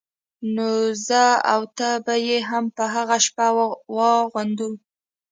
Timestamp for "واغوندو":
3.95-4.69